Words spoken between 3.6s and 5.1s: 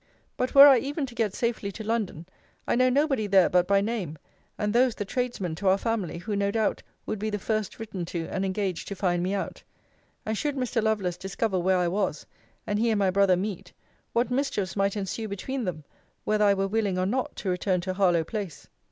by name; and those the